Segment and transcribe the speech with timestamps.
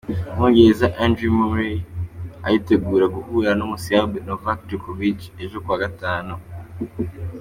[0.29, 1.77] Umwongereza Andy Murray
[2.45, 6.33] aritegura guhura n'umuSerbe Novak Djokovic ejo kuwa gatanu.